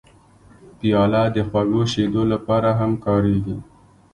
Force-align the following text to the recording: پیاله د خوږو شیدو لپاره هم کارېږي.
پیاله 0.79 1.23
د 1.35 1.37
خوږو 1.49 1.81
شیدو 1.91 2.23
لپاره 2.33 2.69
هم 2.79 2.91
کارېږي. 3.05 3.57